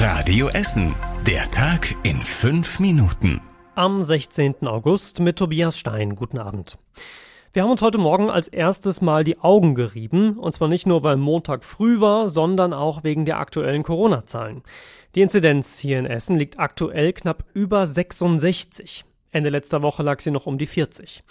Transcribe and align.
Radio 0.00 0.46
Essen. 0.50 0.94
Der 1.26 1.50
Tag 1.50 1.92
in 2.04 2.18
fünf 2.22 2.78
Minuten. 2.78 3.40
Am 3.74 4.00
16. 4.00 4.64
August 4.64 5.18
mit 5.18 5.34
Tobias 5.34 5.76
Stein. 5.76 6.14
Guten 6.14 6.38
Abend. 6.38 6.78
Wir 7.52 7.64
haben 7.64 7.72
uns 7.72 7.82
heute 7.82 7.98
Morgen 7.98 8.30
als 8.30 8.46
erstes 8.46 9.00
Mal 9.00 9.24
die 9.24 9.40
Augen 9.40 9.74
gerieben, 9.74 10.38
und 10.38 10.54
zwar 10.54 10.68
nicht 10.68 10.86
nur, 10.86 11.02
weil 11.02 11.16
Montag 11.16 11.64
früh 11.64 11.98
war, 12.00 12.28
sondern 12.28 12.72
auch 12.72 13.02
wegen 13.02 13.24
der 13.24 13.40
aktuellen 13.40 13.82
Corona-Zahlen. 13.82 14.62
Die 15.16 15.20
Inzidenz 15.20 15.80
hier 15.80 15.98
in 15.98 16.06
Essen 16.06 16.36
liegt 16.36 16.60
aktuell 16.60 17.12
knapp 17.12 17.42
über 17.52 17.84
66. 17.84 19.04
Ende 19.32 19.50
letzter 19.50 19.82
Woche 19.82 20.04
lag 20.04 20.20
sie 20.20 20.30
noch 20.30 20.46
um 20.46 20.58
die 20.58 20.68
40. 20.68 21.24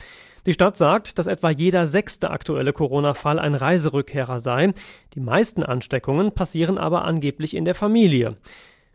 Die 0.48 0.54
Stadt 0.54 0.78
sagt, 0.78 1.20
dass 1.20 1.28
etwa 1.28 1.50
jeder 1.50 1.86
sechste 1.88 2.32
aktuelle 2.32 2.72
Corona-Fall 2.72 3.38
ein 3.38 3.54
Reiserückkehrer 3.54 4.40
sei. 4.40 4.74
Die 5.14 5.20
meisten 5.20 5.62
Ansteckungen 5.62 6.32
passieren 6.32 6.78
aber 6.78 7.04
angeblich 7.04 7.54
in 7.54 7.66
der 7.66 7.76
Familie. 7.76 8.38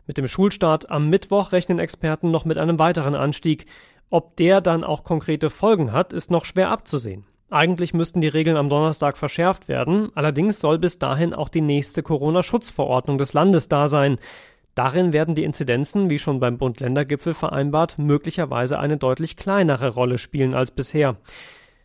Mit 0.07 0.17
dem 0.17 0.27
Schulstart 0.27 0.89
am 0.89 1.11
Mittwoch 1.11 1.51
rechnen 1.51 1.77
Experten 1.77 2.31
noch 2.31 2.43
mit 2.43 2.57
einem 2.57 2.79
weiteren 2.79 3.13
Anstieg. 3.13 3.67
Ob 4.09 4.35
der 4.37 4.61
dann 4.61 4.83
auch 4.83 5.03
konkrete 5.03 5.51
Folgen 5.51 5.91
hat, 5.91 6.11
ist 6.11 6.31
noch 6.31 6.45
schwer 6.45 6.71
abzusehen. 6.71 7.23
Eigentlich 7.51 7.93
müssten 7.93 8.19
die 8.19 8.29
Regeln 8.29 8.57
am 8.57 8.67
Donnerstag 8.67 9.15
verschärft 9.15 9.67
werden, 9.67 10.09
allerdings 10.15 10.59
soll 10.59 10.79
bis 10.79 10.97
dahin 10.97 11.35
auch 11.35 11.49
die 11.49 11.61
nächste 11.61 12.01
Corona-Schutzverordnung 12.01 13.19
des 13.19 13.33
Landes 13.33 13.67
da 13.67 13.87
sein. 13.87 14.17
Darin 14.75 15.13
werden 15.13 15.35
die 15.35 15.43
Inzidenzen, 15.43 16.09
wie 16.09 16.17
schon 16.17 16.39
beim 16.39 16.57
Bund-Länder-Gipfel 16.57 17.33
vereinbart, 17.35 17.99
möglicherweise 17.99 18.79
eine 18.79 18.97
deutlich 18.97 19.37
kleinere 19.37 19.89
Rolle 19.89 20.17
spielen 20.17 20.55
als 20.55 20.71
bisher. 20.71 21.17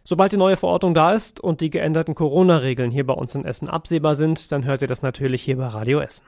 Sobald 0.05 0.33
die 0.33 0.39
neue 0.39 0.57
Verordnung 0.57 0.95
da 0.95 1.13
ist 1.13 1.39
und 1.39 1.61
die 1.61 1.69
geänderten 1.69 2.15
Corona-Regeln 2.15 2.91
hier 2.91 3.05
bei 3.05 3.13
uns 3.13 3.35
in 3.35 3.45
Essen 3.45 3.69
absehbar 3.69 4.15
sind, 4.15 4.53
dann 4.53 4.65
hört 4.65 4.81
ihr 4.81 4.89
das 4.89 5.03
natürlich 5.03 5.43
hier 5.43 5.59
bei 5.59 5.67
Radio 5.67 6.01
Essen. 6.01 6.25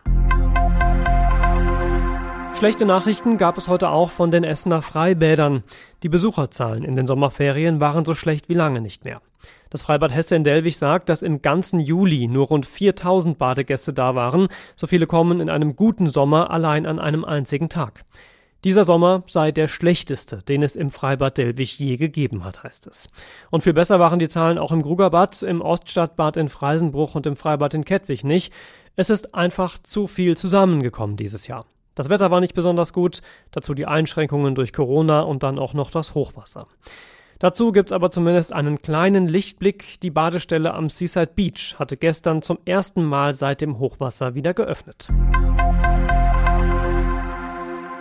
Schlechte 2.54 2.84
Nachrichten 2.84 3.38
gab 3.38 3.56
es 3.56 3.68
heute 3.68 3.88
auch 3.88 4.10
von 4.10 4.30
den 4.30 4.44
Essener 4.44 4.82
Freibädern. 4.82 5.62
Die 6.02 6.08
Besucherzahlen 6.08 6.84
in 6.84 6.94
den 6.94 7.06
Sommerferien 7.06 7.80
waren 7.80 8.04
so 8.04 8.14
schlecht 8.14 8.48
wie 8.48 8.54
lange 8.54 8.80
nicht 8.80 9.04
mehr. 9.04 9.22
Das 9.70 9.82
Freibad 9.82 10.14
Hesse 10.14 10.36
in 10.36 10.44
Delwig 10.44 10.76
sagt, 10.76 11.08
dass 11.08 11.22
im 11.22 11.42
ganzen 11.42 11.80
Juli 11.80 12.26
nur 12.28 12.48
rund 12.48 12.66
4000 12.66 13.38
Badegäste 13.38 13.92
da 13.92 14.14
waren. 14.14 14.48
So 14.76 14.86
viele 14.86 15.06
kommen 15.06 15.40
in 15.40 15.48
einem 15.48 15.74
guten 15.74 16.10
Sommer 16.10 16.50
allein 16.50 16.84
an 16.84 16.98
einem 16.98 17.24
einzigen 17.24 17.68
Tag. 17.68 18.04
Dieser 18.62 18.84
Sommer 18.84 19.22
sei 19.26 19.52
der 19.52 19.68
schlechteste, 19.68 20.42
den 20.42 20.62
es 20.62 20.76
im 20.76 20.90
Freibad 20.90 21.38
Delwig 21.38 21.78
je 21.78 21.96
gegeben 21.96 22.44
hat, 22.44 22.62
heißt 22.62 22.86
es. 22.88 23.08
Und 23.50 23.62
viel 23.62 23.72
besser 23.72 23.98
waren 24.00 24.18
die 24.18 24.28
Zahlen 24.28 24.58
auch 24.58 24.70
im 24.70 24.82
Grugerbad, 24.82 25.42
im 25.44 25.62
Oststadtbad 25.62 26.36
in 26.36 26.50
Freisenbruch 26.50 27.14
und 27.14 27.24
im 27.24 27.36
Freibad 27.36 27.72
in 27.72 27.86
Kettwig 27.86 28.22
nicht. 28.22 28.52
Es 28.96 29.08
ist 29.08 29.34
einfach 29.34 29.78
zu 29.78 30.06
viel 30.06 30.36
zusammengekommen 30.36 31.16
dieses 31.16 31.46
Jahr. 31.46 31.64
Das 32.00 32.08
Wetter 32.08 32.30
war 32.30 32.40
nicht 32.40 32.54
besonders 32.54 32.94
gut, 32.94 33.20
dazu 33.50 33.74
die 33.74 33.84
Einschränkungen 33.84 34.54
durch 34.54 34.72
Corona 34.72 35.20
und 35.20 35.42
dann 35.42 35.58
auch 35.58 35.74
noch 35.74 35.90
das 35.90 36.14
Hochwasser. 36.14 36.64
Dazu 37.40 37.72
gibt's 37.72 37.92
aber 37.92 38.10
zumindest 38.10 38.54
einen 38.54 38.80
kleinen 38.80 39.28
Lichtblick. 39.28 40.00
Die 40.00 40.08
Badestelle 40.08 40.72
am 40.72 40.88
Seaside 40.88 41.32
Beach 41.34 41.76
hatte 41.78 41.98
gestern 41.98 42.40
zum 42.40 42.58
ersten 42.64 43.04
Mal 43.04 43.34
seit 43.34 43.60
dem 43.60 43.78
Hochwasser 43.78 44.34
wieder 44.34 44.54
geöffnet. 44.54 45.08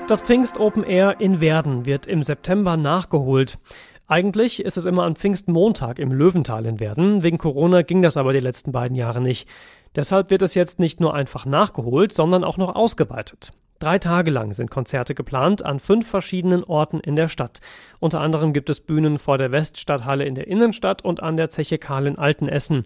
Das 0.08 0.22
Pfingst 0.22 0.58
Open 0.62 0.86
Air 0.86 1.20
in 1.20 1.42
Werden 1.42 1.86
wird 1.86 2.08
im 2.08 2.24
September 2.24 2.78
nachgeholt. 2.78 3.60
Eigentlich 4.08 4.64
ist 4.64 4.78
es 4.78 4.86
immer 4.86 5.04
an 5.04 5.18
Pfingstmontag 5.18 6.00
im 6.00 6.14
Löwental 6.14 6.66
in 6.66 6.80
Werden. 6.80 7.22
Wegen 7.22 7.38
Corona 7.38 7.82
ging 7.82 8.02
das 8.02 8.16
aber 8.16 8.32
die 8.32 8.40
letzten 8.40 8.72
beiden 8.72 8.96
Jahre 8.96 9.20
nicht. 9.20 9.50
Deshalb 9.96 10.30
wird 10.30 10.42
es 10.42 10.56
jetzt 10.56 10.80
nicht 10.80 11.00
nur 11.00 11.14
einfach 11.14 11.46
nachgeholt, 11.46 12.14
sondern 12.14 12.44
auch 12.44 12.58
noch 12.58 12.76
ausgeweitet. 12.76 13.52
Drei 13.80 13.98
Tage 13.98 14.30
lang 14.30 14.54
sind 14.54 14.70
Konzerte 14.70 15.16
geplant 15.16 15.64
an 15.64 15.80
fünf 15.80 16.06
verschiedenen 16.08 16.66
Orten 16.66 17.00
in 17.00 17.16
der 17.16 17.30
Stadt. 17.30 17.62
Unter 18.00 18.20
anderem 18.20 18.52
gibt 18.52 18.70
es 18.70 18.82
Bühnen 18.82 19.18
vor 19.18 19.38
der 19.38 19.54
Weststadthalle 19.54 20.26
in 20.26 20.36
der 20.36 20.48
Innenstadt 20.48 21.02
und 21.04 21.24
an 21.24 21.38
der 21.38 21.50
Zeche 21.50 21.78
Karl 21.78 22.08
in 22.08 22.18
Altenessen. 22.18 22.86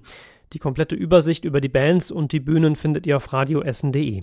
Die 0.54 0.60
komplette 0.60 0.94
Übersicht 0.94 1.46
über 1.46 1.62
die 1.62 1.70
Bands 1.70 2.12
und 2.12 2.32
die 2.32 2.40
Bühnen 2.40 2.76
findet 2.76 3.08
ihr 3.08 3.18
auf 3.18 3.34
radioessen.de. 3.34 4.22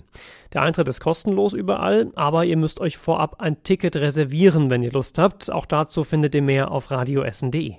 Der 0.53 0.61
Eintritt 0.61 0.87
ist 0.87 1.01
kostenlos 1.01 1.51
überall, 1.51 2.09
aber 2.15 2.45
ihr 2.45 2.55
müsst 2.55 2.79
euch 2.79 2.97
vorab 2.97 3.41
ein 3.41 3.63
Ticket 3.63 3.97
reservieren, 3.97 4.69
wenn 4.69 4.81
ihr 4.81 4.93
Lust 4.93 5.17
habt. 5.17 5.51
Auch 5.51 5.65
dazu 5.65 6.05
findet 6.05 6.33
ihr 6.33 6.41
mehr 6.41 6.71
auf 6.71 6.89
radioessen.de. 6.89 7.75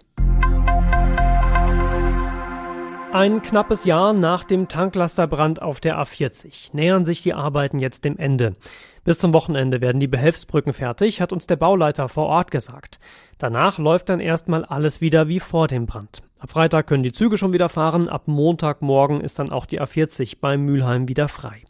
Ein 3.13 3.43
knappes 3.43 3.85
Jahr 3.85 4.15
nach 4.15 4.43
dem 4.43 4.69
Tanklasterbrand 4.69 5.61
auf 5.61 5.81
der 5.81 5.99
A40 5.99 6.75
nähern 6.75 7.05
sich 7.05 7.21
die 7.21 7.35
Arbeiten 7.35 7.79
jetzt 7.79 8.07
dem 8.07 8.17
Ende. 8.17 8.57
Bis 9.05 9.19
zum 9.19 9.35
Wochenende 9.35 9.83
werden 9.83 10.01
die 10.01 10.07
Behelfsbrücken 10.07 10.73
fertig, 10.73 11.21
hat 11.21 11.31
uns 11.31 11.47
der 11.47 11.57
Bauleiter 11.57 12.09
vor 12.09 12.25
Ort 12.29 12.51
gesagt. 12.51 13.01
Danach 13.37 13.77
läuft 13.77 14.09
dann 14.09 14.19
erstmal 14.19 14.65
alles 14.65 15.03
wieder 15.03 15.29
wie 15.29 15.41
vor 15.41 15.69
dem 15.69 15.85
Brand. 15.85 16.23
Ab 16.39 16.53
Freitag 16.53 16.87
können 16.87 17.03
die 17.03 17.13
Züge 17.13 17.37
schon 17.37 17.53
wieder 17.53 17.69
fahren, 17.69 18.09
ab 18.09 18.29
Montagmorgen 18.29 19.21
ist 19.21 19.39
dann 19.39 19.53
auch 19.53 19.67
die 19.67 19.83
A40 19.83 20.39
beim 20.41 20.65
Mülheim 20.65 21.07
wieder 21.07 21.29
frei. 21.29 21.65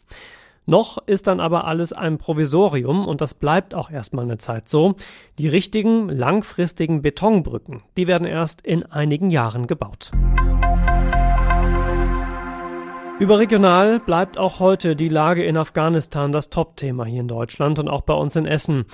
Noch 0.65 0.97
ist 1.07 1.27
dann 1.27 1.41
aber 1.41 1.65
alles 1.65 1.91
ein 1.91 2.19
Provisorium 2.19 3.05
und 3.05 3.19
das 3.19 3.33
bleibt 3.33 3.75
auch 3.75 3.91
erstmal 3.91 4.23
eine 4.23 4.37
Zeit 4.37 4.69
so. 4.69 4.95
Die 5.37 5.49
richtigen, 5.49 6.07
langfristigen 6.07 7.01
Betonbrücken, 7.01 7.83
die 7.97 8.07
werden 8.07 8.25
erst 8.25 8.61
in 8.61 8.85
einigen 8.85 9.29
Jahren 9.29 9.67
gebaut. 9.67 10.11
Überregional 13.19 13.99
bleibt 13.99 14.39
auch 14.39 14.59
heute 14.59 14.95
die 14.95 15.07
Lage 15.07 15.45
in 15.45 15.55
Afghanistan 15.55 16.31
das 16.31 16.49
Top-Thema 16.49 17.05
hier 17.05 17.21
in 17.21 17.27
Deutschland 17.27 17.77
und 17.77 17.87
auch 17.87 18.01
bei 18.01 18.15
uns 18.15 18.35
in 18.35 18.47
Essen. 18.47 18.85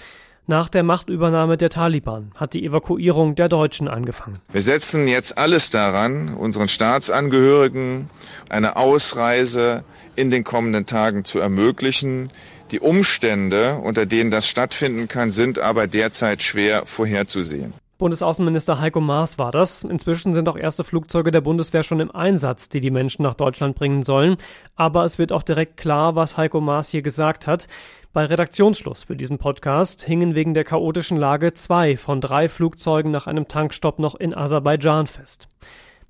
Nach 0.45 0.67
der 0.67 0.83
Machtübernahme 0.83 1.57
der 1.57 1.69
Taliban 1.69 2.31
hat 2.35 2.53
die 2.53 2.65
Evakuierung 2.65 3.35
der 3.35 3.47
Deutschen 3.49 3.87
angefangen. 3.87 4.39
Wir 4.51 4.61
setzen 4.61 5.07
jetzt 5.07 5.37
alles 5.37 5.69
daran, 5.69 6.33
unseren 6.33 6.67
Staatsangehörigen 6.67 8.09
eine 8.49 8.75
Ausreise 8.75 9.83
in 10.15 10.31
den 10.31 10.43
kommenden 10.43 10.85
Tagen 10.85 11.23
zu 11.23 11.39
ermöglichen. 11.39 12.29
Die 12.71 12.81
Umstände, 12.81 13.75
unter 13.75 14.05
denen 14.05 14.31
das 14.31 14.49
stattfinden 14.49 15.07
kann, 15.07 15.31
sind 15.31 15.59
aber 15.59 15.87
derzeit 15.87 16.43
schwer 16.43 16.85
vorherzusehen. 16.85 17.73
Bundesaußenminister 17.99 18.79
Heiko 18.79 19.01
Maas 19.01 19.37
war 19.37 19.51
das. 19.51 19.83
Inzwischen 19.83 20.33
sind 20.33 20.47
auch 20.47 20.55
erste 20.55 20.85
Flugzeuge 20.85 21.31
der 21.31 21.41
Bundeswehr 21.41 21.83
schon 21.83 21.99
im 21.99 22.15
Einsatz, 22.15 22.69
die 22.69 22.79
die 22.79 22.91
Menschen 22.91 23.23
nach 23.23 23.33
Deutschland 23.33 23.75
bringen 23.75 24.03
sollen. 24.03 24.37
Aber 24.77 25.03
es 25.03 25.19
wird 25.19 25.33
auch 25.33 25.43
direkt 25.43 25.75
klar, 25.75 26.15
was 26.15 26.37
Heiko 26.37 26.61
Maas 26.61 26.87
hier 26.87 27.01
gesagt 27.01 27.45
hat. 27.45 27.67
Bei 28.13 28.23
Redaktionsschluss 28.23 29.03
für 29.03 29.17
diesen 29.17 29.37
Podcast 29.37 30.01
hingen 30.01 30.33
wegen 30.33 30.53
der 30.53 30.63
chaotischen 30.63 31.17
Lage 31.17 31.53
zwei 31.53 31.97
von 31.97 32.21
drei 32.21 32.47
Flugzeugen 32.47 33.11
nach 33.11 33.27
einem 33.27 33.49
Tankstopp 33.49 33.99
noch 33.99 34.15
in 34.15 34.33
Aserbaidschan 34.33 35.07
fest. 35.07 35.49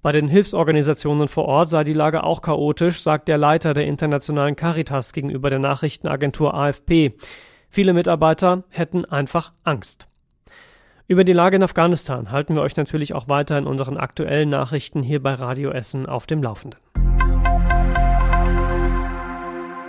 Bei 0.03 0.11
den 0.11 0.27
Hilfsorganisationen 0.27 1.27
vor 1.27 1.45
Ort 1.45 1.69
sei 1.69 1.83
die 1.83 1.93
Lage 1.93 2.23
auch 2.23 2.43
chaotisch, 2.43 3.01
sagt 3.01 3.27
der 3.27 3.39
Leiter 3.39 3.73
der 3.73 3.87
internationalen 3.87 4.55
Caritas 4.55 5.11
gegenüber 5.11 5.49
der 5.49 5.59
Nachrichtenagentur 5.59 6.53
AFP. 6.53 7.15
Viele 7.67 7.93
Mitarbeiter 7.93 8.63
hätten 8.69 9.05
einfach 9.05 9.53
Angst. 9.63 10.08
Über 11.09 11.23
die 11.23 11.33
Lage 11.33 11.55
in 11.55 11.63
Afghanistan 11.63 12.31
halten 12.31 12.53
wir 12.53 12.61
euch 12.61 12.77
natürlich 12.77 13.15
auch 13.15 13.27
weiter 13.27 13.57
in 13.57 13.65
unseren 13.65 13.97
aktuellen 13.97 14.47
Nachrichten 14.47 15.01
hier 15.01 15.23
bei 15.23 15.33
Radio 15.33 15.71
Essen 15.71 16.05
auf 16.05 16.27
dem 16.27 16.43
Laufenden. 16.43 16.79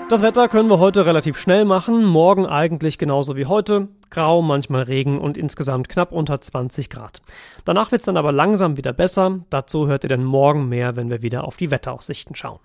Das 0.09 0.23
Wetter 0.23 0.49
können 0.49 0.71
wir 0.71 0.79
heute 0.79 1.05
relativ 1.05 1.37
schnell 1.37 1.67
machen, 1.67 2.07
morgen 2.07 2.47
eigentlich 2.47 2.97
genauso 2.97 3.37
wie 3.37 3.45
heute. 3.45 3.89
Grau, 4.09 4.41
manchmal 4.41 4.85
Regen 4.85 5.19
und 5.19 5.37
insgesamt 5.37 5.91
knapp 5.91 6.11
unter 6.11 6.41
20 6.41 6.89
Grad. 6.89 7.21
Danach 7.67 7.93
wird 7.93 8.01
es 8.01 8.07
dann 8.07 8.17
aber 8.17 8.33
langsam 8.33 8.79
wieder 8.79 8.95
besser. 8.95 9.41
Dazu 9.51 9.89
hört 9.89 10.05
ihr 10.05 10.09
dann 10.09 10.25
morgen 10.25 10.71
mehr, 10.71 10.97
wenn 10.97 11.11
wir 11.11 11.21
wieder 11.21 11.45
auf 11.45 11.59
die 11.59 11.71
Wetteraussichten 11.71 12.35
schauen. 12.35 12.61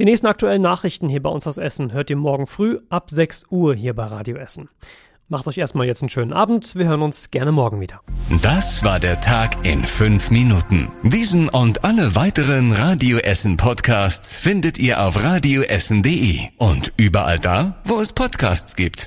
Die 0.00 0.04
nächsten 0.04 0.26
aktuellen 0.26 0.62
Nachrichten 0.62 1.08
hier 1.08 1.22
bei 1.22 1.30
uns 1.30 1.46
aus 1.46 1.58
Essen 1.58 1.92
hört 1.92 2.10
ihr 2.10 2.16
morgen 2.16 2.48
früh 2.48 2.80
ab 2.88 3.08
6 3.12 3.46
Uhr 3.50 3.76
hier 3.76 3.94
bei 3.94 4.06
Radio 4.06 4.36
Essen. 4.36 4.68
Macht 5.28 5.48
euch 5.48 5.56
erstmal 5.56 5.86
jetzt 5.86 6.02
einen 6.02 6.10
schönen 6.10 6.34
Abend. 6.34 6.76
Wir 6.76 6.86
hören 6.86 7.00
uns 7.00 7.30
gerne 7.30 7.50
morgen 7.50 7.80
wieder. 7.80 8.02
Das 8.42 8.84
war 8.84 9.00
der 9.00 9.22
Tag 9.22 9.64
in 9.64 9.86
fünf 9.86 10.30
Minuten. 10.30 10.92
Diesen 11.02 11.48
und 11.48 11.82
alle 11.82 12.14
weiteren 12.14 12.72
Radio 12.72 13.16
Essen 13.16 13.56
Podcasts 13.56 14.36
findet 14.36 14.78
ihr 14.78 15.00
auf 15.00 15.22
radioessen.de 15.22 16.40
und 16.58 16.92
überall 16.98 17.38
da, 17.38 17.80
wo 17.86 18.00
es 18.00 18.12
Podcasts 18.12 18.76
gibt. 18.76 19.02